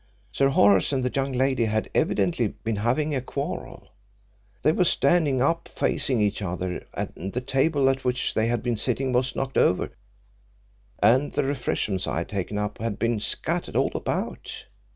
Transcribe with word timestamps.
Sir 0.31 0.49
Horace 0.49 0.91
and 0.91 1.03
the 1.03 1.13
young 1.13 1.31
lady 1.31 1.65
had 1.65 1.87
evidently 1.93 2.47
been 2.47 2.77
having 2.77 3.13
a 3.13 3.21
quarrel. 3.21 3.89
They 4.63 4.71
were 4.71 4.83
standing 4.83 5.43
up 5.43 5.67
facing 5.69 6.19
each 6.19 6.41
other, 6.41 6.87
and 6.95 7.31
the 7.33 7.39
table 7.39 7.87
at 7.87 8.03
which 8.03 8.33
they 8.33 8.47
had 8.47 8.63
been 8.63 8.77
sitting 8.77 9.11
was 9.13 9.35
knocked 9.35 9.59
over, 9.59 9.91
and 11.03 11.31
the 11.33 11.43
refreshments 11.43 12.07
I 12.07 12.17
had 12.17 12.29
taken 12.29 12.57
up 12.57 12.79
had 12.79 12.97
been 12.97 13.19
scattered 13.19 13.75
all 13.75 13.91
about. 13.93 14.65